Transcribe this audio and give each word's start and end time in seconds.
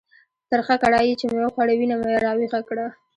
ترخه 0.49 0.75
کړایي 0.83 1.13
چې 1.19 1.25
مې 1.31 1.39
وخوړه، 1.45 1.73
وینه 1.75 1.95
مې 2.01 2.13
را 2.25 2.31
ویښه 2.37 2.61
کړه. 2.69 2.85